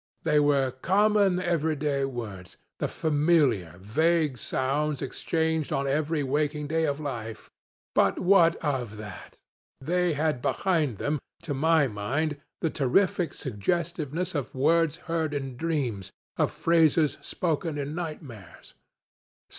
They 0.23 0.39
were 0.39 0.71
common 0.71 1.39
everyday 1.39 2.05
words, 2.05 2.57
the 2.79 2.87
familiar, 2.87 3.75
vague 3.77 4.39
sounds 4.39 4.99
exchanged 4.99 5.71
on 5.71 5.87
every 5.87 6.23
waking 6.23 6.65
day 6.69 6.85
of 6.85 6.99
life. 6.99 7.51
But 7.93 8.17
what 8.17 8.55
of 8.65 8.97
that? 8.97 9.37
They 9.79 10.13
had 10.13 10.41
behind 10.41 10.97
them, 10.97 11.19
to 11.43 11.53
my 11.53 11.87
mind, 11.87 12.41
the 12.61 12.71
terrific 12.71 13.35
suggestiveness 13.35 14.33
of 14.33 14.55
words 14.55 14.97
heard 15.05 15.35
in 15.35 15.55
dreams, 15.55 16.11
of 16.35 16.49
phrases 16.49 17.19
spoken 17.21 17.77
in 17.77 17.93
nightmares. 17.93 18.73